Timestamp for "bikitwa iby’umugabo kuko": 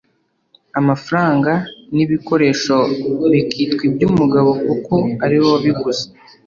3.31-4.95